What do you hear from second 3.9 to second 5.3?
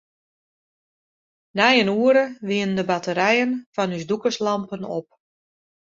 ús dûkerslampen op.